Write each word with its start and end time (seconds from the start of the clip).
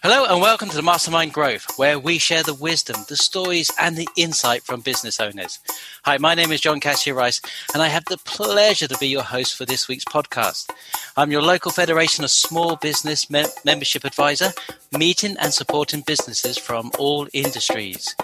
Hello 0.00 0.24
and 0.26 0.40
welcome 0.40 0.68
to 0.68 0.76
the 0.76 0.82
Mastermind 0.82 1.32
Growth, 1.32 1.76
where 1.76 1.98
we 1.98 2.18
share 2.18 2.44
the 2.44 2.54
wisdom, 2.54 3.04
the 3.08 3.16
stories, 3.16 3.68
and 3.80 3.96
the 3.96 4.08
insight 4.16 4.62
from 4.62 4.80
business 4.80 5.18
owners. 5.18 5.58
Hi, 6.04 6.18
my 6.18 6.34
name 6.34 6.52
is 6.52 6.60
John 6.60 6.78
Cassidy 6.78 7.10
Rice, 7.10 7.40
and 7.74 7.82
I 7.82 7.88
have 7.88 8.04
the 8.04 8.18
pleasure 8.18 8.86
to 8.86 8.96
be 8.98 9.08
your 9.08 9.24
host 9.24 9.56
for 9.56 9.64
this 9.64 9.88
week's 9.88 10.04
podcast. 10.04 10.70
I'm 11.16 11.32
your 11.32 11.42
local 11.42 11.72
Federation 11.72 12.22
of 12.22 12.30
Small 12.30 12.76
Business 12.76 13.28
mem- 13.28 13.48
Membership 13.64 14.04
Advisor, 14.04 14.52
meeting 14.96 15.36
and 15.40 15.52
supporting 15.52 16.02
businesses 16.06 16.56
from 16.56 16.92
all 16.96 17.26
industries. 17.32 18.14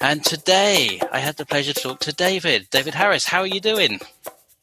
And 0.00 0.24
today 0.24 1.00
I 1.12 1.20
had 1.20 1.36
the 1.36 1.46
pleasure 1.46 1.72
to 1.72 1.80
talk 1.80 2.00
to 2.00 2.12
David. 2.12 2.68
David 2.70 2.94
Harris, 2.94 3.24
how 3.24 3.40
are 3.40 3.46
you 3.46 3.60
doing? 3.60 4.00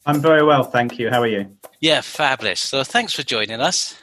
I'm 0.04 0.20
very 0.20 0.44
well, 0.44 0.64
thank 0.64 0.98
you. 0.98 1.08
How 1.08 1.22
are 1.22 1.26
you? 1.26 1.56
Yeah, 1.80 2.02
fabulous. 2.02 2.60
So 2.60 2.84
thanks 2.84 3.14
for 3.14 3.22
joining 3.22 3.60
us. 3.60 3.94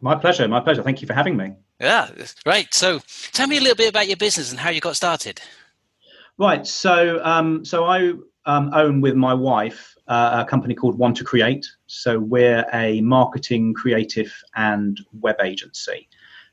My 0.00 0.14
pleasure. 0.14 0.46
My 0.48 0.60
pleasure. 0.60 0.82
Thank 0.82 1.02
you 1.02 1.06
for 1.06 1.14
having 1.14 1.36
me. 1.36 1.52
Yeah, 1.80 2.08
right. 2.46 2.72
So, 2.72 3.00
tell 3.32 3.46
me 3.46 3.58
a 3.58 3.60
little 3.60 3.76
bit 3.76 3.88
about 3.88 4.08
your 4.08 4.16
business 4.16 4.50
and 4.50 4.60
how 4.60 4.70
you 4.70 4.80
got 4.80 4.96
started. 4.96 5.40
Right. 6.38 6.66
So, 6.66 7.20
um, 7.24 7.64
so 7.64 7.84
I 7.84 8.12
um, 8.46 8.70
own 8.72 9.00
with 9.00 9.14
my 9.14 9.34
wife 9.34 9.94
uh, 10.08 10.44
a 10.46 10.48
company 10.48 10.74
called 10.74 10.98
One 10.98 11.14
to 11.14 11.24
Create. 11.24 11.66
So 11.86 12.18
we're 12.18 12.64
a 12.72 13.00
marketing, 13.02 13.74
creative, 13.74 14.34
and 14.56 14.98
web 15.12 15.36
agency. 15.42 16.08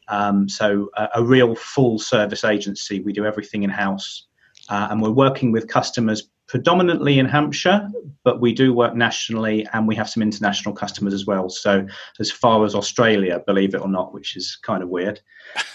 Um, 0.10 0.48
so 0.50 0.90
a, 0.98 1.10
a, 1.16 1.24
real 1.24 1.56
full 1.56 1.98
service 1.98 2.44
agency. 2.44 3.00
We 3.00 3.14
do 3.14 3.26
everything 3.26 3.64
in 3.64 3.72
house, 3.72 4.28
uh, 4.70 4.90
and 4.92 5.02
we're 5.02 5.10
working 5.10 5.52
with 5.52 5.68
customers 5.68 6.30
predominantly 6.56 7.20
in 7.20 7.26
Hampshire, 7.26 7.86
but 8.24 8.40
we 8.40 8.54
do 8.54 8.74
work 8.74 8.96
nationally 8.96 9.68
and 9.74 9.90
we 9.90 9.94
have 9.94 10.10
some 10.10 10.24
international 10.24 10.74
customers 10.74 11.14
as 11.14 11.26
well. 11.26 11.50
So, 11.50 11.86
as 12.22 12.32
far 12.32 12.64
as 12.64 12.74
Australia, 12.74 13.44
believe 13.46 13.76
it 13.76 13.82
or 13.82 13.90
not, 13.90 14.14
which 14.14 14.38
is 14.38 14.58
kind 14.64 14.82
of 14.82 14.88
weird. 14.88 15.20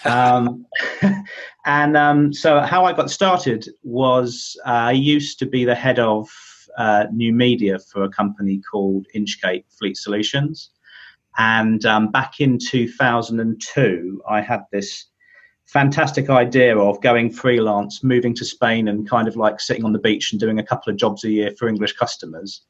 Um, 0.07 0.65
and 1.67 1.99
um, 1.99 2.33
so, 2.33 2.61
how 2.61 2.87
I 2.87 2.95
got 2.95 3.11
started 3.11 3.69
was 3.83 4.57
uh, 4.67 4.89
I 4.89 4.93
used 4.93 5.39
to 5.41 5.47
be 5.47 5.67
the 5.67 5.75
head 5.75 5.99
of 5.99 6.31
uh, 6.79 7.05
new 7.13 7.35
media 7.35 7.79
for 7.79 8.05
a 8.05 8.09
company 8.09 8.63
called 8.73 9.07
Inchcape 9.15 9.67
Fleet 9.79 9.99
Solutions. 9.99 10.71
And 11.37 11.85
um, 11.85 12.11
back 12.11 12.41
in 12.41 12.59
2002, 12.59 14.23
I 14.27 14.41
had 14.41 14.63
this 14.73 15.10
fantastic 15.71 16.29
idea 16.29 16.77
of 16.77 17.01
going 17.01 17.31
freelance, 17.31 18.03
moving 18.03 18.35
to 18.35 18.45
Spain, 18.45 18.89
and 18.89 19.09
kind 19.09 19.29
of 19.29 19.37
like 19.37 19.61
sitting 19.61 19.85
on 19.85 19.93
the 19.93 20.01
beach 20.01 20.33
and 20.33 20.41
doing 20.41 20.59
a 20.59 20.65
couple 20.65 20.91
of 20.91 20.97
jobs 20.97 21.23
a 21.23 21.31
year 21.31 21.53
for 21.57 21.69
English 21.69 21.93
customers. 21.93 22.63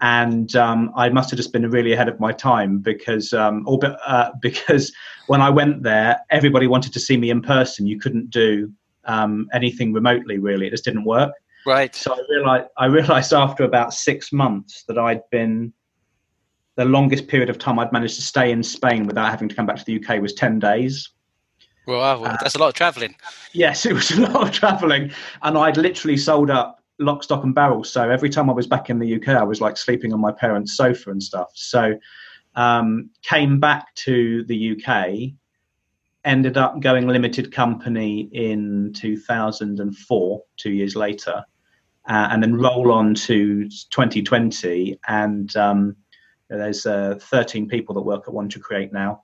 And 0.00 0.54
um, 0.56 0.90
I 0.96 1.08
must 1.10 1.30
have 1.30 1.36
just 1.36 1.52
been 1.52 1.70
really 1.70 1.92
ahead 1.92 2.08
of 2.08 2.18
my 2.18 2.32
time 2.32 2.78
because, 2.78 3.32
um, 3.32 3.64
or, 3.68 3.78
uh, 4.04 4.32
because 4.42 4.92
when 5.28 5.40
I 5.40 5.48
went 5.48 5.84
there, 5.84 6.18
everybody 6.30 6.66
wanted 6.66 6.92
to 6.94 7.00
see 7.00 7.16
me 7.16 7.30
in 7.30 7.40
person. 7.40 7.86
You 7.86 8.00
couldn't 8.00 8.30
do 8.30 8.72
um, 9.04 9.46
anything 9.52 9.92
remotely, 9.92 10.38
really. 10.38 10.66
It 10.66 10.70
just 10.70 10.84
didn't 10.84 11.04
work. 11.04 11.32
Right. 11.64 11.94
So 11.94 12.12
I 12.12 12.20
realized, 12.28 12.66
I 12.76 12.86
realized 12.86 13.32
after 13.32 13.62
about 13.62 13.94
six 13.94 14.32
months 14.32 14.84
that 14.88 14.98
I'd 14.98 15.22
been 15.30 15.72
the 16.76 16.84
longest 16.84 17.28
period 17.28 17.48
of 17.48 17.58
time 17.58 17.78
I'd 17.78 17.92
managed 17.92 18.16
to 18.16 18.22
stay 18.22 18.50
in 18.50 18.62
Spain 18.64 19.06
without 19.06 19.30
having 19.30 19.48
to 19.48 19.54
come 19.54 19.66
back 19.66 19.76
to 19.76 19.84
the 19.84 20.04
UK 20.04 20.20
was 20.20 20.34
10 20.34 20.58
days. 20.58 21.10
Wow, 21.86 22.20
well, 22.20 22.36
that's 22.40 22.54
a 22.54 22.58
lot 22.58 22.68
of 22.68 22.74
travelling. 22.74 23.14
Yes, 23.52 23.84
it 23.84 23.92
was 23.92 24.10
a 24.10 24.20
lot 24.20 24.48
of 24.48 24.52
travelling, 24.52 25.12
and 25.42 25.58
I'd 25.58 25.76
literally 25.76 26.16
sold 26.16 26.50
up 26.50 26.80
lock, 26.98 27.22
stock, 27.22 27.44
and 27.44 27.54
barrel. 27.54 27.84
So 27.84 28.08
every 28.08 28.30
time 28.30 28.48
I 28.48 28.52
was 28.52 28.66
back 28.66 28.88
in 28.88 28.98
the 28.98 29.16
UK, 29.16 29.28
I 29.28 29.42
was 29.42 29.60
like 29.60 29.76
sleeping 29.76 30.12
on 30.12 30.20
my 30.20 30.32
parents' 30.32 30.76
sofa 30.76 31.10
and 31.10 31.22
stuff. 31.22 31.50
So 31.54 31.98
um, 32.54 33.10
came 33.22 33.60
back 33.60 33.94
to 33.96 34.44
the 34.44 34.72
UK, 34.72 35.34
ended 36.24 36.56
up 36.56 36.80
going 36.80 37.06
limited 37.06 37.52
company 37.52 38.30
in 38.32 38.92
2004, 38.94 40.42
two 40.56 40.70
years 40.70 40.96
later, 40.96 41.44
uh, 42.08 42.28
and 42.30 42.42
then 42.42 42.56
roll 42.56 42.92
on 42.92 43.14
to 43.14 43.68
2020, 43.68 44.98
and 45.08 45.54
um, 45.56 45.96
there's 46.48 46.86
uh, 46.86 47.18
13 47.20 47.68
people 47.68 47.94
that 47.94 48.02
work 48.02 48.24
at 48.26 48.34
One 48.34 48.48
to 48.50 48.60
Create 48.60 48.92
now 48.92 49.23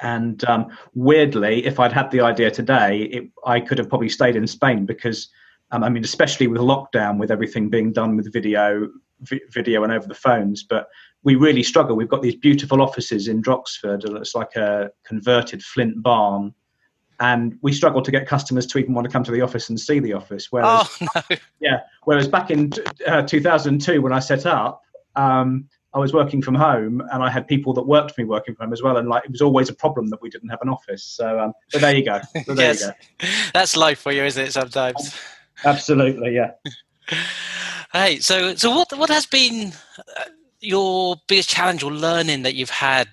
and 0.00 0.42
um, 0.44 0.66
weirdly, 0.94 1.64
if 1.64 1.80
I'd 1.80 1.92
had 1.92 2.10
the 2.10 2.20
idea 2.20 2.50
today, 2.50 3.02
it, 3.02 3.30
I 3.44 3.60
could 3.60 3.78
have 3.78 3.88
probably 3.88 4.08
stayed 4.08 4.36
in 4.36 4.46
Spain 4.46 4.86
because, 4.86 5.28
um, 5.70 5.84
I 5.84 5.88
mean, 5.88 6.04
especially 6.04 6.46
with 6.46 6.60
lockdown, 6.60 7.18
with 7.18 7.30
everything 7.30 7.68
being 7.68 7.92
done 7.92 8.16
with 8.16 8.32
video, 8.32 8.88
vi- 9.20 9.40
video 9.50 9.82
and 9.84 9.92
over 9.92 10.06
the 10.06 10.14
phones. 10.14 10.62
But 10.62 10.88
we 11.22 11.34
really 11.34 11.62
struggle. 11.62 11.96
We've 11.96 12.08
got 12.08 12.22
these 12.22 12.36
beautiful 12.36 12.80
offices 12.80 13.28
in 13.28 13.42
Droxford. 13.42 14.04
It's 14.20 14.34
like 14.34 14.56
a 14.56 14.90
converted 15.04 15.62
flint 15.62 16.02
barn, 16.02 16.54
and 17.20 17.58
we 17.60 17.72
struggle 17.72 18.00
to 18.02 18.10
get 18.10 18.26
customers 18.26 18.66
to 18.68 18.78
even 18.78 18.94
want 18.94 19.06
to 19.06 19.12
come 19.12 19.24
to 19.24 19.32
the 19.32 19.42
office 19.42 19.68
and 19.68 19.78
see 19.78 19.98
the 20.00 20.14
office. 20.14 20.48
Whereas, 20.50 20.88
oh, 21.02 21.06
no. 21.30 21.36
yeah, 21.60 21.80
whereas 22.04 22.28
back 22.28 22.50
in 22.50 22.72
uh, 23.06 23.22
2002 23.22 24.00
when 24.00 24.12
I 24.12 24.18
set 24.20 24.46
up. 24.46 24.82
Um, 25.16 25.68
I 25.92 25.98
was 25.98 26.12
working 26.12 26.40
from 26.40 26.54
home 26.54 27.02
and 27.12 27.22
I 27.22 27.30
had 27.30 27.48
people 27.48 27.72
that 27.74 27.82
worked 27.82 28.14
for 28.14 28.20
me 28.20 28.24
working 28.24 28.54
from 28.54 28.66
home 28.66 28.72
as 28.72 28.82
well. 28.82 28.96
And 28.96 29.08
like, 29.08 29.24
it 29.24 29.30
was 29.30 29.42
always 29.42 29.68
a 29.68 29.74
problem 29.74 30.08
that 30.10 30.22
we 30.22 30.30
didn't 30.30 30.48
have 30.50 30.60
an 30.62 30.68
office. 30.68 31.02
So, 31.02 31.40
um, 31.40 31.52
but 31.72 31.80
there 31.80 31.96
you 31.96 32.04
go. 32.04 32.20
So 32.44 32.54
there 32.54 32.68
yes. 32.68 32.80
you 32.80 32.86
go. 32.88 33.28
That's 33.54 33.76
life 33.76 33.98
for 33.98 34.12
you, 34.12 34.22
isn't 34.22 34.42
it? 34.42 34.52
Sometimes. 34.52 35.18
Absolutely. 35.64 36.34
Yeah. 36.34 36.52
hey, 37.92 38.20
so, 38.20 38.54
so 38.54 38.70
what, 38.70 38.96
what 38.96 39.10
has 39.10 39.26
been 39.26 39.72
uh, 39.98 40.24
your 40.60 41.16
biggest 41.26 41.50
challenge 41.50 41.82
or 41.82 41.92
learning 41.92 42.42
that 42.44 42.54
you've 42.54 42.70
had 42.70 43.08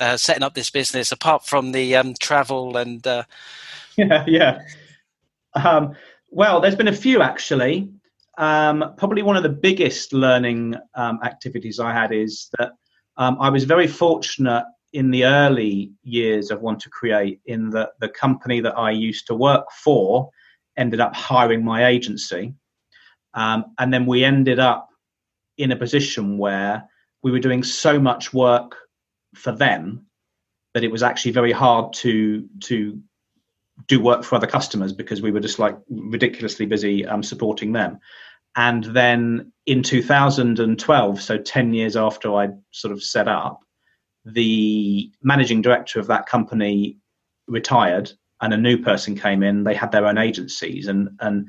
uh, 0.00 0.16
setting 0.16 0.42
up 0.42 0.54
this 0.54 0.70
business 0.70 1.12
apart 1.12 1.46
from 1.46 1.70
the 1.72 1.94
um, 1.94 2.14
travel 2.18 2.76
and, 2.76 3.06
uh... 3.06 3.22
yeah, 3.96 4.24
yeah. 4.26 4.62
Um, 5.54 5.94
well, 6.30 6.60
there's 6.60 6.74
been 6.74 6.88
a 6.88 6.92
few 6.92 7.22
actually 7.22 7.88
um, 8.36 8.94
probably 8.96 9.22
one 9.22 9.36
of 9.36 9.42
the 9.42 9.48
biggest 9.48 10.12
learning 10.12 10.74
um, 10.94 11.18
activities 11.24 11.80
I 11.80 11.92
had 11.92 12.12
is 12.12 12.50
that 12.58 12.72
um, 13.16 13.38
I 13.40 13.48
was 13.48 13.64
very 13.64 13.86
fortunate 13.86 14.64
in 14.92 15.10
the 15.10 15.24
early 15.24 15.92
years 16.02 16.50
of 16.50 16.60
One 16.60 16.78
to 16.78 16.90
Create 16.90 17.40
in 17.46 17.70
that 17.70 17.90
the 18.00 18.08
company 18.08 18.60
that 18.60 18.76
I 18.76 18.90
used 18.90 19.26
to 19.28 19.34
work 19.34 19.66
for 19.72 20.30
ended 20.76 21.00
up 21.00 21.14
hiring 21.14 21.64
my 21.64 21.86
agency. 21.86 22.54
Um, 23.34 23.66
and 23.78 23.92
then 23.92 24.06
we 24.06 24.24
ended 24.24 24.58
up 24.58 24.88
in 25.58 25.72
a 25.72 25.76
position 25.76 26.38
where 26.38 26.84
we 27.22 27.30
were 27.30 27.38
doing 27.38 27.62
so 27.62 27.98
much 27.98 28.32
work 28.32 28.76
for 29.34 29.52
them 29.52 30.06
that 30.74 30.84
it 30.84 30.90
was 30.90 31.02
actually 31.02 31.32
very 31.32 31.52
hard 31.52 31.92
to 31.94 32.46
to 32.60 33.00
do 33.88 34.00
work 34.00 34.24
for 34.24 34.36
other 34.36 34.46
customers 34.46 34.92
because 34.92 35.22
we 35.22 35.30
were 35.30 35.40
just 35.40 35.58
like 35.58 35.76
ridiculously 35.88 36.66
busy 36.66 37.06
um, 37.06 37.22
supporting 37.22 37.72
them. 37.72 37.98
And 38.56 38.84
then 38.84 39.52
in 39.66 39.82
2012, 39.82 41.20
so 41.20 41.38
10 41.38 41.74
years 41.74 41.96
after 41.96 42.34
I 42.34 42.48
sort 42.70 42.92
of 42.92 43.02
set 43.02 43.28
up, 43.28 43.60
the 44.24 45.10
managing 45.22 45.62
director 45.62 46.00
of 46.00 46.06
that 46.06 46.26
company 46.26 46.96
retired 47.46 48.10
and 48.40 48.52
a 48.52 48.58
new 48.58 48.78
person 48.78 49.16
came 49.16 49.42
in. 49.42 49.62
They 49.62 49.74
had 49.74 49.92
their 49.92 50.06
own 50.06 50.18
agencies 50.18 50.88
and, 50.88 51.10
and 51.20 51.46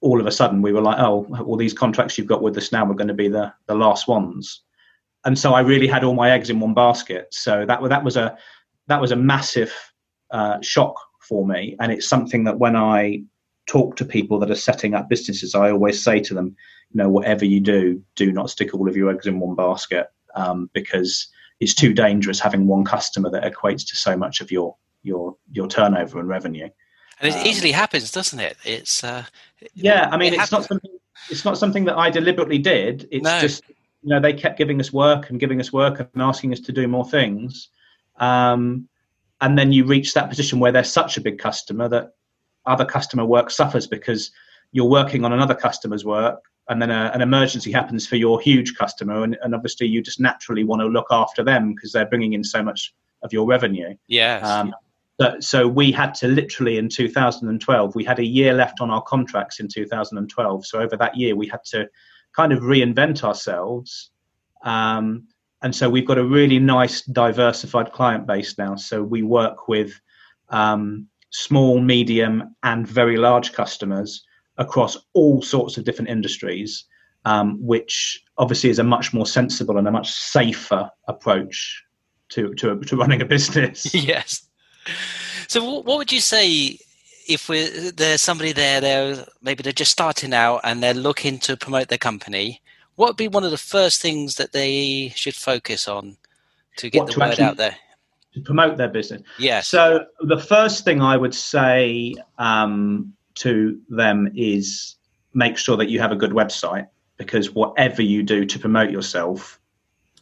all 0.00 0.20
of 0.20 0.26
a 0.26 0.32
sudden 0.32 0.62
we 0.62 0.72
were 0.72 0.80
like, 0.80 0.98
oh, 1.00 1.26
all 1.44 1.56
these 1.56 1.74
contracts 1.74 2.16
you've 2.16 2.28
got 2.28 2.42
with 2.42 2.56
us 2.56 2.70
now 2.70 2.88
are 2.88 2.94
going 2.94 3.08
to 3.08 3.14
be 3.14 3.28
the, 3.28 3.52
the 3.66 3.74
last 3.74 4.06
ones. 4.06 4.62
And 5.24 5.36
so 5.36 5.54
I 5.54 5.60
really 5.60 5.88
had 5.88 6.04
all 6.04 6.14
my 6.14 6.30
eggs 6.30 6.50
in 6.50 6.60
one 6.60 6.72
basket. 6.72 7.26
So 7.32 7.66
that, 7.66 7.82
that 7.88 8.04
was 8.04 8.16
a, 8.16 8.38
that 8.86 9.00
was 9.00 9.10
a 9.10 9.16
massive 9.16 9.74
uh, 10.30 10.60
shock 10.62 10.94
for 11.28 11.46
me. 11.46 11.76
And 11.80 11.92
it's 11.92 12.08
something 12.08 12.44
that 12.44 12.58
when 12.58 12.76
I 12.76 13.22
talk 13.66 13.96
to 13.96 14.04
people 14.04 14.38
that 14.38 14.50
are 14.50 14.56
setting 14.56 14.94
up 14.94 15.08
businesses, 15.08 15.54
I 15.54 15.70
always 15.70 16.02
say 16.02 16.20
to 16.20 16.34
them, 16.34 16.56
you 16.90 16.98
know, 16.98 17.08
whatever 17.08 17.44
you 17.44 17.60
do, 17.60 18.02
do 18.16 18.32
not 18.32 18.50
stick 18.50 18.74
all 18.74 18.88
of 18.88 18.96
your 18.96 19.10
eggs 19.10 19.26
in 19.26 19.38
one 19.38 19.54
basket 19.54 20.10
um, 20.34 20.70
because 20.72 21.28
it's 21.60 21.74
too 21.74 21.92
dangerous 21.92 22.40
having 22.40 22.66
one 22.66 22.84
customer 22.84 23.30
that 23.30 23.44
equates 23.44 23.86
to 23.88 23.96
so 23.96 24.16
much 24.16 24.40
of 24.40 24.50
your 24.50 24.74
your 25.02 25.36
your 25.52 25.68
turnover 25.68 26.18
and 26.18 26.28
revenue. 26.28 26.68
And 27.20 27.34
it 27.34 27.38
um, 27.38 27.46
easily 27.46 27.72
happens, 27.72 28.10
doesn't 28.10 28.38
it? 28.38 28.56
It's 28.64 29.04
uh, 29.04 29.24
yeah. 29.74 30.08
I 30.10 30.16
mean, 30.16 30.34
it 30.34 30.40
it's 30.40 30.52
not 30.52 30.64
something. 30.64 30.90
It's 31.30 31.44
not 31.44 31.58
something 31.58 31.84
that 31.84 31.98
I 31.98 32.10
deliberately 32.10 32.58
did. 32.58 33.08
It's 33.10 33.24
no. 33.24 33.40
just 33.40 33.64
you 34.02 34.10
know 34.10 34.20
they 34.20 34.32
kept 34.32 34.56
giving 34.56 34.80
us 34.80 34.92
work 34.92 35.30
and 35.30 35.40
giving 35.40 35.60
us 35.60 35.72
work 35.72 36.00
and 36.00 36.22
asking 36.22 36.52
us 36.52 36.60
to 36.60 36.72
do 36.72 36.88
more 36.88 37.08
things. 37.08 37.68
Um, 38.16 38.88
and 39.40 39.58
then 39.58 39.72
you 39.72 39.84
reach 39.84 40.14
that 40.14 40.28
position 40.28 40.58
where 40.58 40.72
they're 40.72 40.84
such 40.84 41.16
a 41.16 41.20
big 41.20 41.38
customer 41.38 41.88
that 41.88 42.12
other 42.66 42.84
customer 42.84 43.24
work 43.24 43.50
suffers 43.50 43.86
because 43.86 44.30
you're 44.72 44.88
working 44.88 45.24
on 45.24 45.32
another 45.32 45.54
customer's 45.54 46.04
work 46.04 46.40
and 46.68 46.82
then 46.82 46.90
a, 46.90 47.10
an 47.14 47.22
emergency 47.22 47.72
happens 47.72 48.06
for 48.06 48.16
your 48.16 48.40
huge 48.40 48.76
customer 48.76 49.22
and, 49.22 49.38
and 49.42 49.54
obviously 49.54 49.86
you 49.86 50.02
just 50.02 50.20
naturally 50.20 50.64
want 50.64 50.80
to 50.80 50.86
look 50.86 51.06
after 51.10 51.42
them 51.42 51.74
because 51.74 51.92
they're 51.92 52.06
bringing 52.06 52.34
in 52.34 52.44
so 52.44 52.62
much 52.62 52.94
of 53.22 53.32
your 53.32 53.46
revenue. 53.46 53.94
Yeah 54.06 54.40
um, 54.42 54.74
so, 55.20 55.36
so 55.40 55.68
we 55.68 55.90
had 55.90 56.14
to 56.14 56.28
literally 56.28 56.78
in 56.78 56.88
2012 56.88 57.94
we 57.94 58.04
had 58.04 58.18
a 58.18 58.24
year 58.24 58.52
left 58.52 58.80
on 58.80 58.90
our 58.90 59.02
contracts 59.02 59.60
in 59.60 59.68
2012 59.68 60.66
so 60.66 60.80
over 60.80 60.96
that 60.96 61.16
year 61.16 61.34
we 61.34 61.46
had 61.46 61.64
to 61.64 61.88
kind 62.34 62.52
of 62.52 62.60
reinvent 62.60 63.24
ourselves 63.24 64.10
um, 64.64 65.26
and 65.62 65.74
so 65.74 65.90
we've 65.90 66.06
got 66.06 66.18
a 66.18 66.24
really 66.24 66.58
nice 66.58 67.02
diversified 67.02 67.92
client 67.92 68.26
base 68.26 68.56
now. 68.58 68.76
So 68.76 69.02
we 69.02 69.22
work 69.22 69.68
with 69.68 70.00
um, 70.50 71.08
small, 71.30 71.80
medium, 71.80 72.54
and 72.62 72.86
very 72.86 73.16
large 73.16 73.52
customers 73.52 74.24
across 74.56 74.96
all 75.14 75.42
sorts 75.42 75.76
of 75.76 75.84
different 75.84 76.10
industries, 76.10 76.84
um, 77.24 77.58
which 77.60 78.22
obviously 78.38 78.70
is 78.70 78.78
a 78.78 78.84
much 78.84 79.12
more 79.12 79.26
sensible 79.26 79.78
and 79.78 79.88
a 79.88 79.90
much 79.90 80.10
safer 80.10 80.90
approach 81.08 81.84
to 82.30 82.54
to, 82.54 82.78
to 82.80 82.96
running 82.96 83.20
a 83.20 83.24
business. 83.24 83.92
yes. 83.94 84.46
So, 85.48 85.80
what 85.80 85.98
would 85.98 86.12
you 86.12 86.20
say 86.20 86.78
if 87.28 87.48
we, 87.48 87.90
there's 87.90 88.22
somebody 88.22 88.52
there, 88.52 88.80
they're 88.80 89.24
maybe 89.42 89.62
they're 89.62 89.72
just 89.72 89.92
starting 89.92 90.32
out 90.32 90.60
and 90.62 90.82
they're 90.82 90.94
looking 90.94 91.38
to 91.40 91.56
promote 91.56 91.88
their 91.88 91.98
company? 91.98 92.62
What 92.98 93.10
would 93.10 93.16
be 93.16 93.28
one 93.28 93.44
of 93.44 93.52
the 93.52 93.56
first 93.56 94.02
things 94.02 94.34
that 94.38 94.50
they 94.50 95.12
should 95.14 95.36
focus 95.36 95.86
on 95.86 96.16
to 96.78 96.90
get 96.90 96.98
what, 96.98 97.06
the 97.06 97.12
to 97.12 97.20
word 97.20 97.40
out 97.40 97.56
there? 97.56 97.76
To 98.34 98.40
promote 98.40 98.76
their 98.76 98.88
business. 98.88 99.22
Yes. 99.38 99.68
So 99.68 100.06
the 100.22 100.36
first 100.36 100.84
thing 100.84 101.00
I 101.00 101.16
would 101.16 101.32
say 101.32 102.16
um, 102.38 103.12
to 103.36 103.80
them 103.88 104.32
is 104.34 104.96
make 105.32 105.56
sure 105.56 105.76
that 105.76 105.88
you 105.88 106.00
have 106.00 106.10
a 106.10 106.16
good 106.16 106.32
website 106.32 106.88
because 107.18 107.52
whatever 107.54 108.02
you 108.02 108.24
do 108.24 108.44
to 108.44 108.58
promote 108.58 108.90
yourself, 108.90 109.60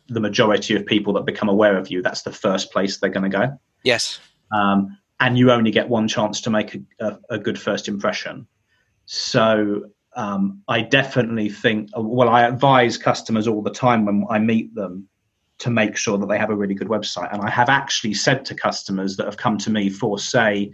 the 0.08 0.20
majority 0.20 0.76
of 0.76 0.84
people 0.84 1.14
that 1.14 1.24
become 1.24 1.48
aware 1.48 1.78
of 1.78 1.90
you, 1.90 2.02
that's 2.02 2.22
the 2.22 2.32
first 2.32 2.72
place 2.72 2.98
they're 2.98 3.08
going 3.08 3.30
to 3.30 3.38
go. 3.38 3.58
Yes. 3.84 4.20
Um, 4.52 4.98
and 5.18 5.38
you 5.38 5.50
only 5.50 5.70
get 5.70 5.88
one 5.88 6.08
chance 6.08 6.42
to 6.42 6.50
make 6.50 6.74
a, 6.74 6.80
a, 7.00 7.18
a 7.30 7.38
good 7.38 7.58
first 7.58 7.88
impression. 7.88 8.46
So 9.06 9.92
um, 10.16 10.62
I 10.66 10.80
definitely 10.80 11.50
think, 11.50 11.90
well, 11.94 12.30
I 12.30 12.42
advise 12.42 12.96
customers 12.96 13.46
all 13.46 13.62
the 13.62 13.70
time 13.70 14.06
when 14.06 14.24
I 14.30 14.38
meet 14.38 14.74
them 14.74 15.06
to 15.58 15.70
make 15.70 15.96
sure 15.96 16.18
that 16.18 16.26
they 16.26 16.38
have 16.38 16.50
a 16.50 16.56
really 16.56 16.74
good 16.74 16.88
website. 16.88 17.32
And 17.32 17.42
I 17.42 17.50
have 17.50 17.68
actually 17.68 18.14
said 18.14 18.44
to 18.46 18.54
customers 18.54 19.16
that 19.16 19.26
have 19.26 19.36
come 19.36 19.58
to 19.58 19.70
me 19.70 19.90
for, 19.90 20.18
say, 20.18 20.72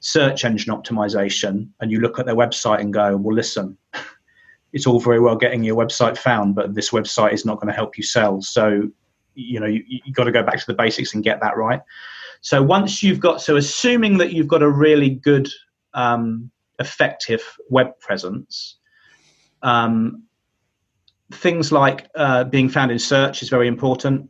search 0.00 0.44
engine 0.44 0.74
optimization, 0.74 1.68
and 1.80 1.90
you 1.90 2.00
look 2.00 2.18
at 2.18 2.26
their 2.26 2.34
website 2.34 2.80
and 2.80 2.92
go, 2.92 3.16
well, 3.16 3.34
listen, 3.34 3.76
it's 4.72 4.86
all 4.86 5.00
very 5.00 5.20
well 5.20 5.36
getting 5.36 5.62
your 5.62 5.76
website 5.76 6.16
found, 6.16 6.54
but 6.54 6.74
this 6.74 6.90
website 6.90 7.32
is 7.32 7.44
not 7.44 7.56
going 7.56 7.68
to 7.68 7.74
help 7.74 7.98
you 7.98 8.02
sell. 8.02 8.40
So, 8.40 8.88
you 9.34 9.60
know, 9.60 9.66
you, 9.66 9.82
you 9.86 10.12
got 10.12 10.24
to 10.24 10.32
go 10.32 10.42
back 10.42 10.58
to 10.58 10.66
the 10.66 10.74
basics 10.74 11.14
and 11.14 11.22
get 11.22 11.40
that 11.40 11.56
right. 11.56 11.80
So 12.40 12.62
once 12.62 13.02
you've 13.02 13.20
got, 13.20 13.42
so 13.42 13.56
assuming 13.56 14.18
that 14.18 14.32
you've 14.32 14.48
got 14.48 14.62
a 14.62 14.70
really 14.70 15.10
good, 15.10 15.48
um, 15.94 16.50
effective 16.78 17.42
web 17.68 17.98
presence, 18.00 18.76
um, 19.62 20.24
things 21.32 21.72
like 21.72 22.08
uh, 22.14 22.44
being 22.44 22.68
found 22.68 22.90
in 22.90 22.98
search 22.98 23.42
is 23.42 23.48
very 23.48 23.68
important. 23.68 24.28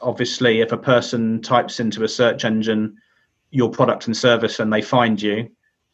Obviously, 0.00 0.60
if 0.60 0.72
a 0.72 0.78
person 0.78 1.40
types 1.42 1.80
into 1.80 2.04
a 2.04 2.08
search 2.08 2.44
engine 2.44 2.96
your 3.50 3.70
product 3.70 4.06
and 4.06 4.16
service 4.16 4.58
and 4.60 4.72
they 4.72 4.82
find 4.82 5.22
you, 5.22 5.48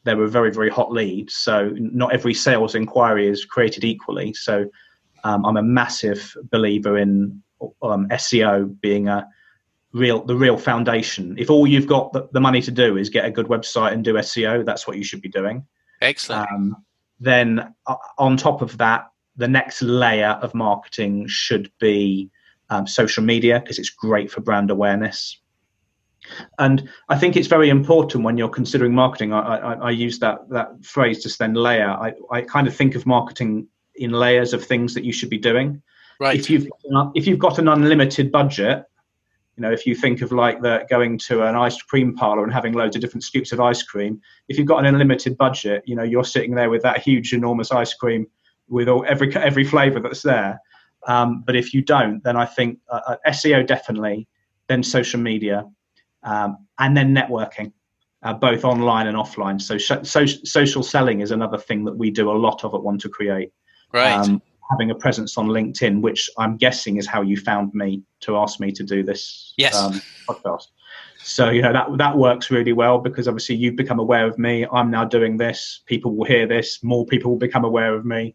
they're 0.05 0.23
a 0.23 0.29
very, 0.29 0.50
very 0.50 0.70
hot 0.70 0.90
lead. 0.90 1.31
So, 1.31 1.70
not 1.76 2.12
every 2.12 2.35
sales 2.35 2.75
inquiry 2.75 3.28
is 3.28 3.44
created 3.44 3.85
equally. 3.85 4.35
So, 4.35 4.67
um, 5.25 5.44
I'm 5.44 5.56
a 5.56 5.62
massive 5.62 6.35
believer 6.50 6.99
in 6.99 7.43
um, 7.82 8.08
SEO 8.08 8.81
being 8.81 9.08
a 9.08 9.28
real 9.92 10.22
the 10.24 10.36
real 10.36 10.56
foundation. 10.56 11.36
If 11.38 11.50
all 11.50 11.66
you've 11.66 11.86
got 11.86 12.12
the, 12.12 12.28
the, 12.32 12.40
money 12.40 12.62
to 12.62 12.70
do 12.70 12.96
is 12.96 13.10
get 13.10 13.24
a 13.24 13.30
good 13.30 13.46
website 13.46 13.92
and 13.92 14.04
do 14.04 14.14
SEO, 14.14 14.64
that's 14.64 14.86
what 14.86 14.96
you 14.96 15.04
should 15.04 15.22
be 15.22 15.28
doing. 15.28 15.64
Excellent. 16.00 16.50
Um, 16.50 16.76
then 17.20 17.74
uh, 17.86 17.96
on 18.18 18.36
top 18.36 18.62
of 18.62 18.78
that, 18.78 19.10
the 19.36 19.48
next 19.48 19.82
layer 19.82 20.38
of 20.42 20.54
marketing 20.54 21.26
should 21.28 21.70
be 21.78 22.30
um, 22.70 22.86
social 22.86 23.22
media 23.22 23.60
because 23.60 23.78
it's 23.78 23.90
great 23.90 24.30
for 24.30 24.40
brand 24.40 24.70
awareness. 24.70 25.38
And 26.58 26.88
I 27.08 27.18
think 27.18 27.36
it's 27.36 27.48
very 27.48 27.68
important 27.68 28.24
when 28.24 28.38
you're 28.38 28.48
considering 28.48 28.94
marketing. 28.94 29.32
I, 29.32 29.40
I, 29.40 29.74
I 29.74 29.90
use 29.90 30.18
that 30.20 30.48
that 30.50 30.84
phrase 30.84 31.22
just 31.22 31.38
then 31.38 31.54
layer. 31.54 31.90
I, 31.90 32.14
I 32.30 32.42
kind 32.42 32.66
of 32.66 32.74
think 32.74 32.94
of 32.94 33.06
marketing 33.06 33.68
in 33.96 34.12
layers 34.12 34.54
of 34.54 34.64
things 34.64 34.94
that 34.94 35.04
you 35.04 35.12
should 35.12 35.30
be 35.30 35.38
doing. 35.38 35.82
Right. 36.20 36.38
If 36.38 36.48
you've 36.48 36.68
if 37.14 37.26
you've 37.26 37.38
got 37.38 37.58
an 37.58 37.68
unlimited 37.68 38.30
budget, 38.30 38.84
you 39.56 39.62
know, 39.62 39.70
if 39.70 39.87
you 39.87 39.94
think 39.94 40.22
of 40.22 40.32
like 40.32 40.62
the 40.62 40.87
going 40.88 41.19
to 41.19 41.43
an 41.43 41.54
ice 41.54 41.81
cream 41.82 42.14
parlor 42.14 42.43
and 42.43 42.52
having 42.52 42.72
loads 42.72 42.96
of 42.96 43.02
different 43.02 43.25
scoops 43.25 43.52
of 43.52 43.60
ice 43.60 43.82
cream, 43.82 44.20
if 44.49 44.56
you've 44.56 44.66
got 44.66 44.78
an 44.78 44.87
unlimited 44.87 45.37
budget, 45.37 45.82
you 45.87 45.94
know, 45.94 46.02
you're 46.02 46.25
sitting 46.25 46.54
there 46.54 46.70
with 46.70 46.82
that 46.82 47.02
huge, 47.02 47.32
enormous 47.32 47.70
ice 47.70 47.93
cream 47.94 48.26
with 48.69 48.88
all 48.88 49.04
every 49.06 49.34
every 49.37 49.64
flavor 49.64 50.00
that's 50.00 50.22
there. 50.22 50.60
Um, 51.06 51.43
but 51.46 51.56
if 51.56 51.75
you 51.75 51.82
don't, 51.82 52.22
then 52.25 52.37
I 52.37 52.46
think 52.46 52.78
uh, 52.88 53.00
uh 53.06 53.16
SEO 53.28 53.66
definitely, 53.66 54.26
then 54.69 54.82
social 54.82 55.20
media, 55.20 55.66
um, 56.22 56.66
and 56.78 56.96
then 56.96 57.14
networking, 57.14 57.72
uh, 58.22 58.32
both 58.32 58.64
online 58.64 59.06
and 59.06 59.16
offline. 59.16 59.60
So, 59.60 59.76
so 59.78 60.25
social 60.26 60.82
selling 60.82 61.20
is 61.20 61.31
another 61.31 61.58
thing 61.58 61.84
that 61.84 61.96
we 61.96 62.10
do 62.10 62.31
a 62.31 62.38
lot 62.38 62.64
of 62.64 62.75
at 62.75 62.82
One 62.82 62.99
to 62.99 63.08
Create. 63.08 63.50
Right. 63.93 64.12
Um, 64.12 64.40
having 64.72 64.90
a 64.90 64.94
presence 64.94 65.38
on 65.38 65.48
LinkedIn, 65.48 66.00
which 66.00 66.28
I'm 66.38 66.56
guessing 66.56 66.96
is 66.96 67.06
how 67.06 67.22
you 67.22 67.36
found 67.36 67.74
me 67.74 68.02
to 68.20 68.36
ask 68.36 68.58
me 68.58 68.72
to 68.72 68.82
do 68.82 69.02
this 69.02 69.54
yes. 69.56 69.76
um, 69.76 70.00
podcast. 70.28 70.69
So 71.24 71.50
you 71.50 71.62
know 71.62 71.72
that 71.72 71.86
that 71.98 72.19
works 72.19 72.50
really 72.50 72.72
well 72.72 72.98
because 72.98 73.28
obviously 73.28 73.54
you've 73.54 73.76
become 73.76 74.00
aware 74.00 74.26
of 74.26 74.38
me. 74.38 74.66
I'm 74.72 74.90
now 74.90 75.04
doing 75.04 75.36
this. 75.36 75.82
People 75.86 76.16
will 76.16 76.24
hear 76.24 76.46
this. 76.46 76.82
More 76.82 77.06
people 77.06 77.30
will 77.30 77.38
become 77.38 77.64
aware 77.64 77.94
of 77.94 78.04
me. 78.04 78.34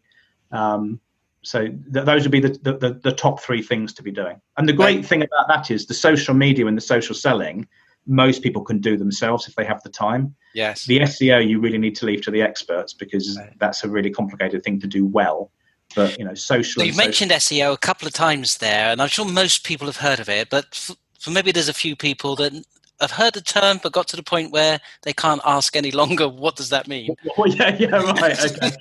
Um, 0.52 1.00
so 1.42 1.66
th- 1.66 2.04
those 2.04 2.22
would 2.22 2.32
be 2.32 2.40
the, 2.40 2.58
the, 2.62 2.98
the, 3.02 3.12
top 3.12 3.40
three 3.40 3.62
things 3.62 3.92
to 3.94 4.02
be 4.02 4.10
doing. 4.10 4.40
And 4.56 4.68
the 4.68 4.72
great 4.72 5.06
thing 5.06 5.22
about 5.22 5.46
that 5.48 5.70
is 5.70 5.86
the 5.86 5.94
social 5.94 6.34
media 6.34 6.66
and 6.66 6.76
the 6.76 6.82
social 6.82 7.14
selling. 7.14 7.66
Most 8.06 8.42
people 8.42 8.62
can 8.62 8.80
do 8.80 8.96
themselves 8.96 9.46
if 9.46 9.54
they 9.54 9.64
have 9.64 9.82
the 9.82 9.90
time. 9.90 10.34
Yes. 10.54 10.86
The 10.86 11.00
SEO 11.00 11.46
you 11.46 11.60
really 11.60 11.78
need 11.78 11.94
to 11.96 12.06
leave 12.06 12.22
to 12.22 12.30
the 12.30 12.42
experts 12.42 12.92
because 12.92 13.38
right. 13.38 13.52
that's 13.58 13.84
a 13.84 13.88
really 13.88 14.10
complicated 14.10 14.64
thing 14.64 14.80
to 14.80 14.86
do 14.86 15.06
well 15.06 15.50
but 15.94 16.18
you 16.18 16.24
know, 16.24 16.34
social. 16.34 16.80
So 16.80 16.86
you've 16.86 16.96
mentioned 16.96 17.30
SEO 17.30 17.72
a 17.72 17.78
couple 17.78 18.06
of 18.06 18.14
times 18.14 18.58
there, 18.58 18.90
and 18.90 19.00
I'm 19.00 19.08
sure 19.08 19.24
most 19.24 19.64
people 19.64 19.86
have 19.86 19.96
heard 19.96 20.20
of 20.20 20.28
it. 20.28 20.50
But 20.50 20.74
for, 20.74 20.94
for 21.18 21.30
maybe 21.30 21.52
there's 21.52 21.68
a 21.68 21.74
few 21.74 21.96
people 21.96 22.36
that 22.36 22.52
have 23.00 23.12
heard 23.12 23.34
the 23.34 23.40
term, 23.40 23.80
but 23.82 23.92
got 23.92 24.08
to 24.08 24.16
the 24.16 24.22
point 24.22 24.52
where 24.52 24.80
they 25.02 25.12
can't 25.12 25.40
ask 25.44 25.76
any 25.76 25.90
longer. 25.90 26.28
What 26.38 26.56
does 26.56 26.70
that 26.70 26.88
mean? 26.88 27.14
Well, 27.36 27.48
yeah, 27.48 27.76
yeah, 27.78 27.96
right. 27.96 28.38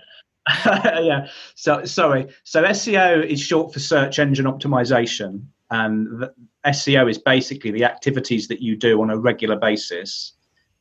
Okay. 0.65 1.05
yeah. 1.05 1.27
So 1.55 1.83
sorry. 1.83 2.27
So 2.45 2.63
SEO 2.63 3.25
is 3.25 3.41
short 3.41 3.73
for 3.73 3.79
search 3.79 4.17
engine 4.17 4.45
optimization, 4.45 5.45
and 5.69 6.29
SEO 6.65 7.09
is 7.09 7.17
basically 7.17 7.71
the 7.71 7.83
activities 7.83 8.47
that 8.47 8.61
you 8.61 8.77
do 8.77 9.01
on 9.01 9.09
a 9.09 9.17
regular 9.17 9.57
basis 9.57 10.33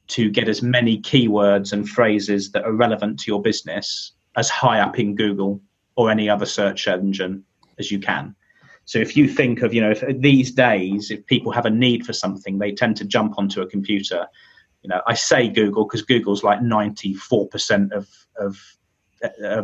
to 0.09 0.31
get 0.31 0.49
as 0.49 0.63
many 0.63 1.01
keywords 1.01 1.73
and 1.73 1.89
phrases 1.89 2.53
that 2.53 2.65
are 2.65 2.73
relevant 2.73 3.19
to 3.21 3.31
your 3.31 3.43
business 3.43 4.13
as 4.37 4.49
high 4.49 4.79
up 4.79 4.99
in 4.99 5.17
Google 5.17 5.61
or 5.97 6.11
any 6.11 6.29
other 6.29 6.47
search 6.47 6.87
engine 6.87 7.45
as 7.79 7.91
you 7.91 7.99
can. 7.99 8.35
So 8.85 9.01
if 9.01 9.17
you 9.17 9.29
think 9.29 9.63
of, 9.63 9.75
you 9.75 9.81
know, 9.81 9.91
if 9.91 10.05
these 10.21 10.53
days, 10.53 11.11
if 11.11 11.27
people 11.27 11.51
have 11.51 11.67
a 11.67 11.71
need 11.71 12.07
for 12.07 12.13
something, 12.13 12.59
they 12.59 12.73
tend 12.73 12.97
to 12.99 13.05
jump 13.05 13.35
onto 13.37 13.61
a 13.61 13.67
computer. 13.67 14.27
You 14.83 14.89
know, 14.89 15.03
I 15.07 15.15
say 15.15 15.49
Google 15.49 15.85
because 15.85 16.03
Google's 16.03 16.45
like 16.45 16.61
94% 16.61 17.91
of, 17.93 18.09
of, 18.39 18.57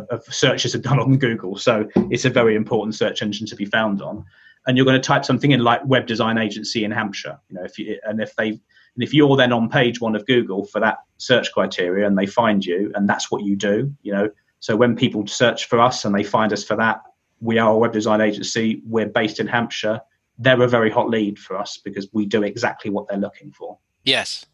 of 0.09 0.23
searches 0.25 0.75
are 0.75 0.79
done 0.79 0.99
on 0.99 1.17
Google. 1.17 1.57
So 1.57 1.87
it's 1.95 2.25
a 2.25 2.29
very 2.29 2.55
important 2.55 2.95
search 2.95 3.21
engine 3.21 3.47
to 3.47 3.55
be 3.55 3.65
found 3.65 4.01
on. 4.01 4.25
And 4.67 4.75
you're 4.75 4.85
going 4.85 5.01
to 5.01 5.07
type 5.07 5.23
something 5.23 5.51
in 5.51 5.61
like 5.61 5.85
web 5.85 6.05
design 6.05 6.37
agency 6.37 6.83
in 6.83 6.91
Hampshire, 6.91 7.39
you 7.49 7.55
know, 7.55 7.63
if 7.63 7.79
you, 7.79 7.99
and 8.03 8.21
if 8.21 8.35
they, 8.35 8.49
and 8.49 9.03
if 9.03 9.13
you're 9.13 9.35
then 9.37 9.53
on 9.53 9.69
page 9.69 10.01
one 10.01 10.15
of 10.15 10.25
Google 10.25 10.65
for 10.65 10.79
that 10.81 10.99
search 11.17 11.51
criteria 11.53 12.05
and 12.05 12.17
they 12.17 12.25
find 12.25 12.65
you 12.65 12.91
and 12.95 13.07
that's 13.07 13.31
what 13.31 13.43
you 13.43 13.55
do, 13.55 13.93
you 14.03 14.13
know, 14.13 14.29
so 14.63 14.77
when 14.77 14.95
people 14.95 15.27
search 15.27 15.65
for 15.65 15.77
us 15.77 16.05
and 16.05 16.15
they 16.15 16.23
find 16.23 16.53
us 16.53 16.63
for 16.63 16.77
that, 16.77 17.01
we 17.41 17.57
are 17.57 17.71
a 17.71 17.77
web 17.77 17.91
design 17.91 18.21
agency. 18.21 18.81
We're 18.87 19.09
based 19.09 19.41
in 19.41 19.45
Hampshire. 19.45 19.99
They're 20.39 20.61
a 20.61 20.69
very 20.69 20.89
hot 20.89 21.09
lead 21.09 21.37
for 21.37 21.57
us 21.57 21.81
because 21.83 22.07
we 22.13 22.25
do 22.25 22.43
exactly 22.43 22.89
what 22.89 23.09
they're 23.09 23.17
looking 23.17 23.51
for. 23.51 23.77
Yes. 24.05 24.45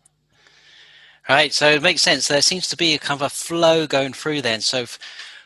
Right. 1.29 1.53
So 1.53 1.69
it 1.69 1.83
makes 1.83 2.01
sense. 2.01 2.27
There 2.27 2.41
seems 2.41 2.67
to 2.69 2.75
be 2.75 2.95
a 2.95 2.97
kind 2.97 3.21
of 3.21 3.27
a 3.27 3.29
flow 3.29 3.85
going 3.85 4.13
through 4.13 4.41
then. 4.41 4.61
So 4.61 4.87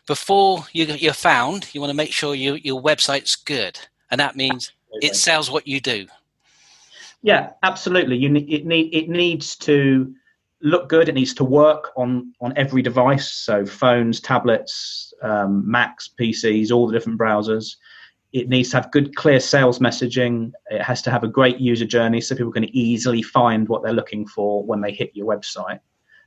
before 0.07 0.63
you, 0.71 0.85
you're 0.85 1.11
found, 1.11 1.67
you 1.73 1.81
want 1.81 1.91
to 1.91 1.97
make 1.97 2.13
sure 2.13 2.33
you, 2.33 2.55
your 2.55 2.81
website's 2.81 3.35
good. 3.35 3.77
And 4.11 4.21
that 4.21 4.37
means 4.37 4.71
absolutely. 4.85 5.09
it 5.09 5.15
sells 5.17 5.51
what 5.51 5.67
you 5.67 5.81
do. 5.81 6.07
Yeah, 7.21 7.49
absolutely. 7.63 8.15
You 8.15 8.33
it 8.33 8.65
need 8.65 8.95
it 8.95 9.09
needs 9.09 9.57
to 9.57 10.15
look 10.63 10.89
good. 10.89 11.09
It 11.09 11.15
needs 11.15 11.33
to 11.35 11.43
work 11.43 11.91
on 11.95 12.33
on 12.41 12.53
every 12.55 12.81
device, 12.81 13.31
so 13.31 13.65
phones, 13.65 14.19
tablets, 14.19 15.13
um, 15.21 15.69
Macs, 15.69 16.09
PCs, 16.19 16.71
all 16.71 16.87
the 16.87 16.93
different 16.93 17.19
browsers. 17.19 17.75
It 18.31 18.49
needs 18.49 18.71
to 18.71 18.77
have 18.77 18.91
good, 18.91 19.15
clear 19.15 19.39
sales 19.39 19.77
messaging. 19.77 20.53
It 20.71 20.81
has 20.81 21.03
to 21.03 21.11
have 21.11 21.23
a 21.23 21.27
great 21.27 21.59
user 21.59 21.85
journey, 21.85 22.19
so 22.21 22.35
people 22.35 22.51
can 22.51 22.75
easily 22.75 23.21
find 23.21 23.69
what 23.69 23.83
they're 23.83 23.93
looking 23.93 24.25
for 24.25 24.63
when 24.63 24.81
they 24.81 24.91
hit 24.91 25.11
your 25.13 25.27
website. 25.27 25.79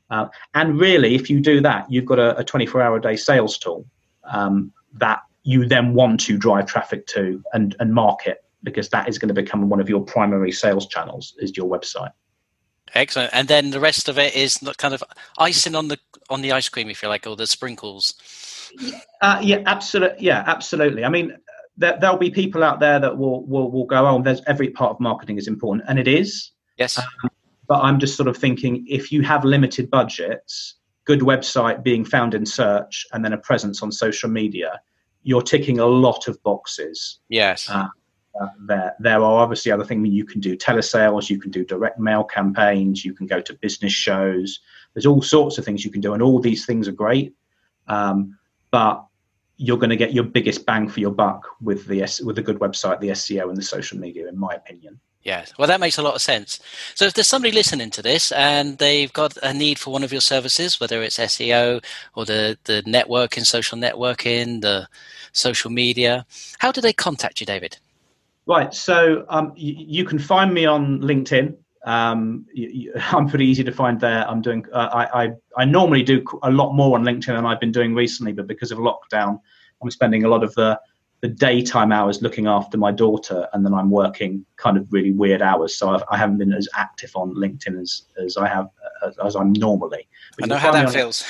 Uh, 0.08 0.28
and 0.54 0.78
really, 0.78 1.16
if 1.16 1.28
you 1.28 1.40
do 1.40 1.60
that, 1.62 1.90
you've 1.90 2.04
got 2.04 2.20
a, 2.20 2.38
a 2.38 2.44
24-hour 2.44 3.00
day 3.00 3.16
sales 3.16 3.58
tool 3.58 3.84
um, 4.22 4.72
that 4.92 5.20
you 5.42 5.66
then 5.66 5.94
want 5.94 6.20
to 6.20 6.36
drive 6.36 6.66
traffic 6.66 7.06
to 7.08 7.42
and, 7.52 7.74
and 7.80 7.92
market 7.92 8.44
because 8.62 8.88
that 8.90 9.08
is 9.08 9.18
going 9.18 9.28
to 9.28 9.34
become 9.34 9.68
one 9.68 9.80
of 9.80 9.88
your 9.88 10.04
primary 10.04 10.52
sales 10.52 10.86
channels 10.86 11.34
is 11.38 11.56
your 11.56 11.68
website. 11.68 12.10
Excellent. 12.96 13.30
And 13.32 13.48
then 13.48 13.70
the 13.70 13.80
rest 13.80 14.08
of 14.08 14.18
it 14.18 14.34
is 14.34 14.58
kind 14.78 14.94
of 14.94 15.04
icing 15.38 15.74
on 15.74 15.88
the 15.88 15.98
on 16.28 16.42
the 16.42 16.52
ice 16.52 16.68
cream, 16.68 16.90
if 16.90 17.02
you 17.02 17.08
like, 17.08 17.26
or 17.26 17.36
the 17.36 17.46
sprinkles. 17.46 18.14
Uh, 19.20 19.40
yeah, 19.42 19.62
absolutely. 19.66 20.24
Yeah, 20.24 20.42
absolutely. 20.46 21.04
I 21.04 21.08
mean, 21.08 21.36
there, 21.76 21.98
will 22.00 22.18
be 22.18 22.30
people 22.30 22.64
out 22.64 22.80
there 22.80 22.98
that 22.98 23.16
will 23.16 23.44
will 23.46 23.70
will 23.70 23.86
go, 23.86 24.06
"Oh, 24.06 24.22
there's 24.22 24.42
every 24.46 24.70
part 24.70 24.92
of 24.92 25.00
marketing 25.00 25.38
is 25.38 25.46
important," 25.46 25.84
and 25.88 25.98
it 25.98 26.08
is. 26.08 26.50
Yes. 26.78 26.98
Um, 26.98 27.30
but 27.68 27.80
I'm 27.80 27.98
just 27.98 28.16
sort 28.16 28.28
of 28.28 28.36
thinking, 28.36 28.86
if 28.88 29.10
you 29.10 29.22
have 29.22 29.44
limited 29.44 29.90
budgets, 29.90 30.74
good 31.04 31.20
website 31.20 31.82
being 31.82 32.04
found 32.04 32.34
in 32.34 32.46
search, 32.46 33.06
and 33.12 33.24
then 33.24 33.32
a 33.32 33.38
presence 33.38 33.82
on 33.82 33.90
social 33.90 34.30
media, 34.30 34.80
you're 35.22 35.42
ticking 35.42 35.78
a 35.78 35.86
lot 35.86 36.28
of 36.28 36.40
boxes. 36.42 37.18
Yes. 37.28 37.68
Uh, 37.68 37.88
there, 38.60 38.94
there 38.98 39.18
are 39.18 39.42
obviously 39.42 39.72
other 39.72 39.84
things 39.84 40.08
you 40.08 40.24
can 40.24 40.40
do 40.40 40.56
telesales, 40.56 41.30
you 41.30 41.40
can 41.40 41.50
do 41.50 41.64
direct 41.64 41.98
mail 41.98 42.24
campaigns, 42.24 43.04
you 43.04 43.14
can 43.14 43.26
go 43.26 43.40
to 43.40 43.54
business 43.54 43.92
shows. 43.92 44.60
There's 44.94 45.06
all 45.06 45.22
sorts 45.22 45.58
of 45.58 45.64
things 45.64 45.84
you 45.84 45.90
can 45.90 46.00
do, 46.00 46.14
and 46.14 46.22
all 46.22 46.40
these 46.40 46.66
things 46.66 46.88
are 46.88 46.92
great. 46.92 47.34
Um, 47.88 48.38
but 48.70 49.04
you're 49.56 49.78
going 49.78 49.90
to 49.90 49.96
get 49.96 50.12
your 50.12 50.24
biggest 50.24 50.66
bang 50.66 50.88
for 50.88 51.00
your 51.00 51.12
buck 51.12 51.46
with 51.60 51.86
the 51.86 52.00
with 52.24 52.38
a 52.38 52.42
good 52.42 52.58
website, 52.58 53.00
the 53.00 53.08
SEO, 53.08 53.48
and 53.48 53.56
the 53.56 53.62
social 53.62 53.98
media, 53.98 54.28
in 54.28 54.38
my 54.38 54.54
opinion. 54.54 55.00
Yeah, 55.22 55.44
well, 55.58 55.66
that 55.66 55.80
makes 55.80 55.98
a 55.98 56.02
lot 56.02 56.14
of 56.14 56.22
sense. 56.22 56.60
So, 56.94 57.06
if 57.06 57.14
there's 57.14 57.26
somebody 57.26 57.52
listening 57.52 57.90
to 57.90 58.02
this 58.02 58.30
and 58.30 58.78
they've 58.78 59.12
got 59.12 59.36
a 59.42 59.52
need 59.52 59.76
for 59.76 59.92
one 59.92 60.04
of 60.04 60.12
your 60.12 60.20
services, 60.20 60.78
whether 60.78 61.02
it's 61.02 61.18
SEO 61.18 61.82
or 62.14 62.24
the 62.24 62.56
the 62.64 62.82
networking, 62.86 63.44
social 63.44 63.76
networking, 63.76 64.60
the 64.60 64.88
social 65.32 65.70
media, 65.70 66.26
how 66.60 66.70
do 66.70 66.80
they 66.80 66.92
contact 66.92 67.40
you, 67.40 67.46
David? 67.46 67.78
Right. 68.46 68.72
So 68.72 69.24
um, 69.28 69.52
you, 69.56 69.74
you, 69.76 70.04
can 70.04 70.18
find 70.18 70.54
me 70.54 70.66
on 70.66 71.00
LinkedIn. 71.00 71.56
Um, 71.84 72.46
you, 72.54 72.68
you, 72.68 72.92
I'm 72.96 73.28
pretty 73.28 73.46
easy 73.46 73.64
to 73.64 73.72
find 73.72 74.00
there. 74.00 74.28
I'm 74.28 74.40
doing. 74.40 74.64
Uh, 74.72 74.88
I, 74.92 75.24
I, 75.24 75.30
I 75.58 75.64
normally 75.64 76.02
do 76.02 76.24
a 76.42 76.50
lot 76.50 76.72
more 76.72 76.96
on 76.96 77.04
LinkedIn 77.04 77.26
than 77.26 77.44
I've 77.44 77.60
been 77.60 77.72
doing 77.72 77.94
recently, 77.94 78.32
but 78.32 78.46
because 78.46 78.70
of 78.70 78.78
lockdown, 78.78 79.40
I'm 79.82 79.90
spending 79.90 80.24
a 80.24 80.28
lot 80.28 80.44
of 80.44 80.54
the 80.54 80.80
the 81.22 81.28
daytime 81.28 81.92
hours 81.92 82.20
looking 82.20 82.46
after 82.46 82.76
my 82.76 82.92
daughter, 82.92 83.48
and 83.52 83.64
then 83.64 83.72
I'm 83.72 83.90
working 83.90 84.44
kind 84.56 84.76
of 84.76 84.86
really 84.92 85.12
weird 85.12 85.40
hours. 85.40 85.76
So 85.76 85.88
I've, 85.90 86.04
I 86.10 86.18
have 86.18 86.30
not 86.30 86.38
been 86.38 86.52
as 86.52 86.68
active 86.76 87.10
on 87.16 87.34
LinkedIn 87.34 87.80
as 87.80 88.02
as 88.22 88.36
I 88.36 88.46
have 88.48 88.68
as, 89.04 89.16
as 89.18 89.34
I'm 89.34 89.52
normally. 89.52 90.06
But 90.38 90.44
I 90.44 90.54
know 90.54 90.58
how 90.58 90.72
that 90.72 90.90
feels. 90.90 91.24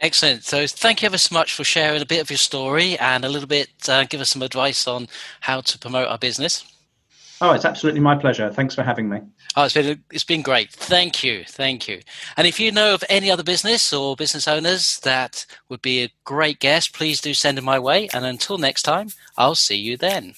Excellent. 0.00 0.44
So, 0.44 0.66
thank 0.66 1.02
you 1.02 1.06
ever 1.06 1.18
so 1.18 1.34
much 1.34 1.54
for 1.54 1.64
sharing 1.64 2.02
a 2.02 2.06
bit 2.06 2.20
of 2.20 2.30
your 2.30 2.38
story 2.38 2.98
and 2.98 3.24
a 3.24 3.28
little 3.28 3.48
bit, 3.48 3.70
uh, 3.88 4.04
give 4.04 4.20
us 4.20 4.30
some 4.30 4.42
advice 4.42 4.88
on 4.88 5.06
how 5.40 5.60
to 5.60 5.78
promote 5.78 6.08
our 6.08 6.18
business. 6.18 6.64
Oh, 7.42 7.50
it's 7.50 7.64
absolutely 7.64 8.00
my 8.00 8.14
pleasure. 8.16 8.50
Thanks 8.50 8.76
for 8.76 8.84
having 8.84 9.08
me. 9.08 9.20
Oh, 9.56 9.64
it's 9.64 9.74
been 9.74 10.02
it's 10.12 10.22
been 10.22 10.42
great. 10.42 10.70
Thank 10.70 11.24
you, 11.24 11.42
thank 11.44 11.88
you. 11.88 12.00
And 12.36 12.46
if 12.46 12.60
you 12.60 12.70
know 12.70 12.94
of 12.94 13.02
any 13.08 13.32
other 13.32 13.42
business 13.42 13.92
or 13.92 14.14
business 14.14 14.46
owners 14.46 15.00
that 15.00 15.44
would 15.68 15.82
be 15.82 16.04
a 16.04 16.12
great 16.24 16.60
guest, 16.60 16.94
please 16.94 17.20
do 17.20 17.34
send 17.34 17.58
them 17.58 17.64
my 17.64 17.80
way. 17.80 18.08
And 18.14 18.24
until 18.24 18.58
next 18.58 18.82
time, 18.82 19.08
I'll 19.36 19.56
see 19.56 19.76
you 19.76 19.96
then. 19.96 20.34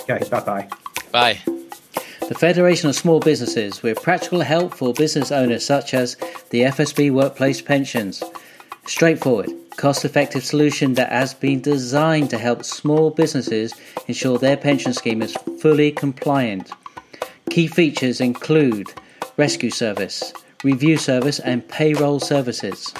Okay, 0.00 0.20
bye 0.30 0.40
bye. 0.40 0.68
Bye. 1.10 1.40
The 2.28 2.34
Federation 2.34 2.90
of 2.90 2.94
Small 2.94 3.18
Businesses 3.20 3.82
with 3.82 4.02
practical 4.02 4.42
help 4.42 4.74
for 4.74 4.92
business 4.92 5.32
owners 5.32 5.64
such 5.64 5.94
as 5.94 6.14
the 6.50 6.60
FSB 6.60 7.10
Workplace 7.10 7.62
Pensions. 7.62 8.22
Straightforward, 8.86 9.48
cost 9.78 10.04
effective 10.04 10.44
solution 10.44 10.92
that 10.92 11.10
has 11.10 11.32
been 11.32 11.62
designed 11.62 12.28
to 12.28 12.36
help 12.36 12.64
small 12.64 13.08
businesses 13.08 13.72
ensure 14.08 14.36
their 14.36 14.58
pension 14.58 14.92
scheme 14.92 15.22
is 15.22 15.38
fully 15.58 15.90
compliant. 15.90 16.70
Key 17.48 17.66
features 17.66 18.20
include 18.20 18.92
rescue 19.38 19.70
service, 19.70 20.34
review 20.62 20.98
service, 20.98 21.40
and 21.40 21.66
payroll 21.66 22.20
services. 22.20 22.92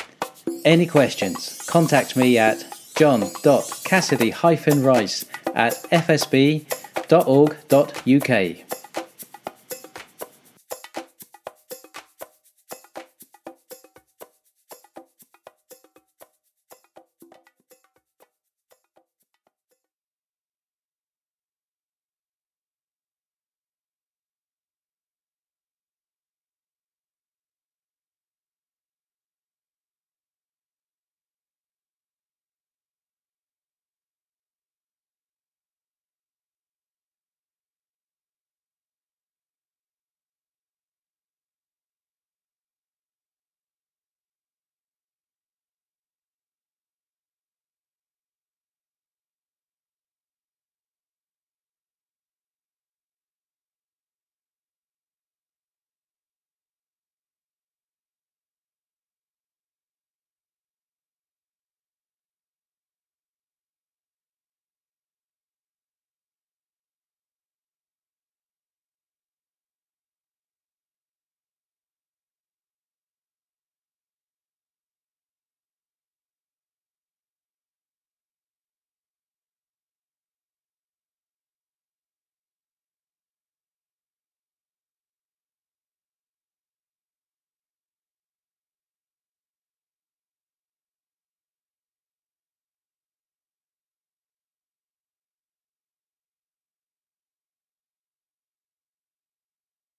Any 0.65 0.87
questions? 0.87 1.61
Contact 1.67 2.17
me 2.17 2.39
at 2.39 2.65
john.cassidy-rice 2.97 5.25
at 5.55 5.75
fsb.org.uk. 5.93 6.65